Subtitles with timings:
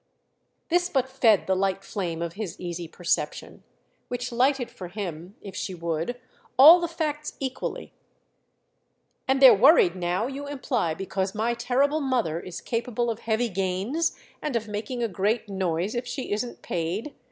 [0.69, 5.75] This but fed the light flame of his easy perception—which lighted for him, if she
[5.75, 6.19] would,
[6.57, 7.93] all the facts equally.
[9.27, 14.17] "And they're worried now, you imply, because my terrible mother is capable of heavy gains
[14.41, 17.13] and of making a great noise if she isn't paid?